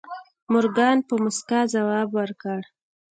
مورګان 0.51 0.97
په 1.07 1.13
موسکا 1.23 1.59
ځواب 1.73 2.07
ورکړ. 2.19 2.61